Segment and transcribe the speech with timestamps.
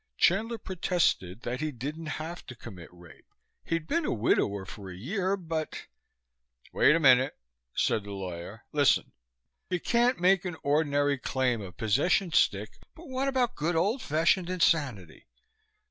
[0.17, 3.27] Chandler protested that he didn't have to commit rape.
[3.63, 5.85] He'd been a widower for a year, but
[6.73, 7.37] "Wait a minute,"
[7.75, 8.63] said the lawyer.
[8.71, 9.11] "Listen.
[9.69, 14.49] You can't make an ordinary claim of possession stick, but what about good old fashioned
[14.49, 15.27] insanity?"